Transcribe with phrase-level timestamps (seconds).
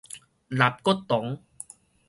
[0.49, 1.43] 納骨堂